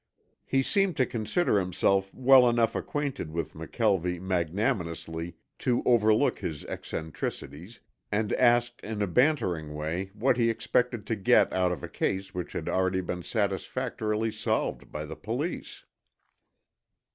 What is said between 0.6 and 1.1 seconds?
seemed to